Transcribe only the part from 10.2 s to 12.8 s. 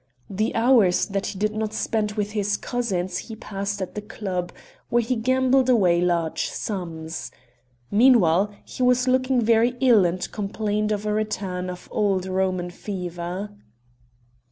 complained of a return of old Roman